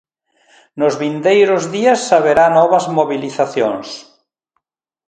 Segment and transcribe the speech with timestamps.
[0.79, 3.87] Nos vindeiros días haberá novas mobilizacións.